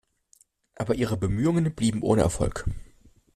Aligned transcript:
Aber 0.73 0.95
ihre 0.95 1.15
Bemühungen 1.15 1.75
blieben 1.75 2.01
ohne 2.01 2.23
Erfolg. 2.23 2.65